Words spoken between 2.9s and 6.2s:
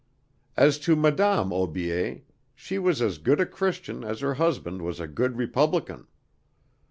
as good a Christian as her husband was a good republican.